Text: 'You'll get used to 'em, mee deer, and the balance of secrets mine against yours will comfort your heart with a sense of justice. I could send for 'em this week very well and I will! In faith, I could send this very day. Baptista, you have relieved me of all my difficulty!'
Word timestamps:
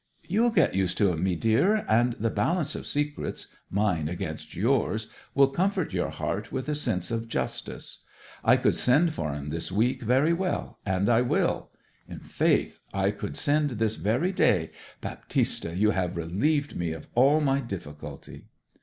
'You'll 0.27 0.49
get 0.49 0.73
used 0.73 0.97
to 0.97 1.11
'em, 1.11 1.21
mee 1.23 1.35
deer, 1.35 1.85
and 1.87 2.13
the 2.13 2.31
balance 2.31 2.73
of 2.73 2.87
secrets 2.87 3.55
mine 3.69 4.09
against 4.09 4.55
yours 4.55 5.09
will 5.35 5.49
comfort 5.49 5.93
your 5.93 6.09
heart 6.09 6.51
with 6.51 6.67
a 6.67 6.73
sense 6.73 7.11
of 7.11 7.27
justice. 7.27 8.03
I 8.43 8.57
could 8.57 8.73
send 8.75 9.13
for 9.13 9.31
'em 9.31 9.51
this 9.51 9.71
week 9.71 10.01
very 10.01 10.33
well 10.33 10.79
and 10.87 11.07
I 11.07 11.21
will! 11.21 11.69
In 12.07 12.17
faith, 12.17 12.79
I 12.91 13.11
could 13.11 13.37
send 13.37 13.69
this 13.77 13.95
very 13.97 14.31
day. 14.31 14.71
Baptista, 15.01 15.75
you 15.77 15.91
have 15.91 16.17
relieved 16.17 16.75
me 16.75 16.93
of 16.93 17.07
all 17.13 17.39
my 17.39 17.59
difficulty!' 17.59 18.47